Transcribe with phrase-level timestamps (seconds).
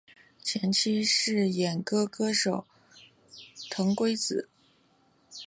[0.41, 2.65] 前妻是演歌歌手
[3.69, 4.49] 藤圭子。